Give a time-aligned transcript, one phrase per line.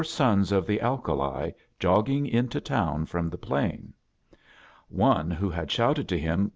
[0.03, 3.93] 'sons of the alkali jogging into town from ;■\ the plain.
[4.89, 6.49] One wlw hftci shouted to him